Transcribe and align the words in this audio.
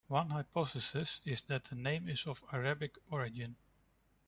One 0.07 0.31
hypothesis 0.31 1.21
is 1.25 1.41
that 1.43 1.65
the 1.65 1.75
name 1.75 2.09
is 2.09 2.25
of 2.25 2.43
Arabic 2.51 2.97
origin. 3.11 3.55